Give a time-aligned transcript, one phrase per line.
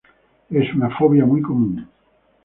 [0.49, 1.87] Es una fobia muy común.